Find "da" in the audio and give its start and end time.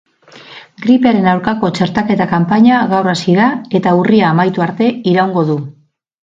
3.41-3.45